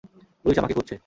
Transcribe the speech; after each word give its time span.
Police 0.45 0.57
আমাকে 0.57 0.73
খুঁজছে। 0.73 0.95